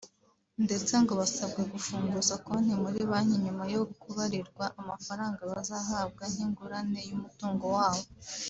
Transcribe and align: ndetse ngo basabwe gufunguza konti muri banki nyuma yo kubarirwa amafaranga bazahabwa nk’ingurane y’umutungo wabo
ndetse 0.65 0.93
ngo 1.01 1.13
basabwe 1.21 1.61
gufunguza 1.73 2.33
konti 2.45 2.73
muri 2.83 2.99
banki 3.09 3.37
nyuma 3.45 3.63
yo 3.73 3.81
kubarirwa 4.01 4.65
amafaranga 4.81 5.41
bazahabwa 5.51 6.23
nk’ingurane 6.31 6.99
y’umutungo 7.09 7.65
wabo 7.77 8.03